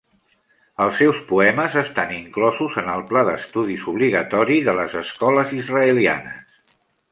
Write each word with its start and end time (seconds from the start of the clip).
Els 0.85 0.95
seus 1.01 1.19
poemes 1.31 1.75
estan 1.81 2.13
inclosos 2.15 2.79
en 2.83 2.89
el 2.95 3.05
pla 3.13 3.23
d'estudis 3.29 3.85
obligatori 3.93 4.59
de 4.71 4.77
les 4.81 4.99
escoles 5.05 5.55
israelianes. 5.63 6.61